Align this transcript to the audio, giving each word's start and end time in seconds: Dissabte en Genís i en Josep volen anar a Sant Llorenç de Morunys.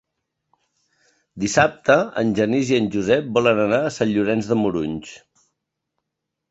Dissabte 1.43 1.97
en 2.23 2.33
Genís 2.41 2.73
i 2.75 2.79
en 2.81 2.89
Josep 2.97 3.31
volen 3.39 3.63
anar 3.69 3.83
a 3.87 3.93
Sant 3.99 4.13
Llorenç 4.17 4.53
de 4.55 4.61
Morunys. 4.63 5.17